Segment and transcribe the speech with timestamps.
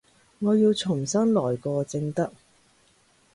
[0.39, 2.33] 我要重新來過正得